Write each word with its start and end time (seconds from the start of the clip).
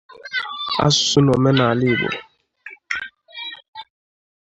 asụsụ 0.85 1.19
na 1.23 1.31
omenala 1.37 1.83
Igbo 1.93 2.09